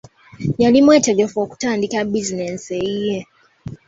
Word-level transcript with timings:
Yali 0.63 0.79
mwetegefu 0.85 1.37
okutandika 1.45 1.97
bizinensi 2.11 2.71
eyiye. 2.81 3.19